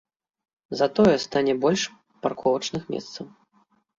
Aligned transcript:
Затое 0.79 1.15
стане 1.25 1.53
больш 1.67 1.81
парковачных 2.23 2.83
месцаў. 2.95 3.25